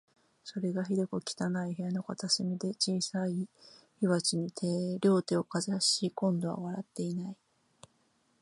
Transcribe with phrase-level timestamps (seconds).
[0.43, 3.47] それが、ひどく汚い部屋の片隅で、小さい
[3.99, 7.37] 火鉢に両手をかざし、今度は笑っていない